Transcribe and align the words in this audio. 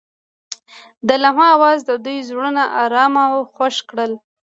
د 1.07 1.09
لمحه 1.23 1.47
اواز 1.55 1.79
د 1.89 1.91
دوی 2.05 2.17
زړونه 2.29 2.63
ارامه 2.81 3.23
او 3.33 3.41
خوښ 3.53 3.75
کړل. 3.89 4.11